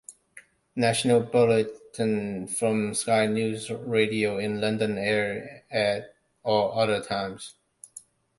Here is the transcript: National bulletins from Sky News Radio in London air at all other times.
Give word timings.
National 0.75 1.19
bulletins 1.19 2.57
from 2.57 2.95
Sky 2.95 3.27
News 3.27 3.69
Radio 3.69 4.39
in 4.39 4.59
London 4.59 4.97
air 4.97 5.63
at 5.69 6.15
all 6.43 6.71
other 6.79 7.03
times. 7.03 7.53